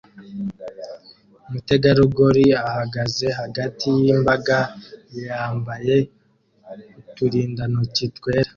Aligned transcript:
Umutegarugori 1.47 2.45
ahagaze 2.69 3.25
hagati 3.39 3.85
yimbaga 3.99 4.57
yambaye 5.25 5.95
uturindantoki 6.99 8.05
twera 8.15 8.49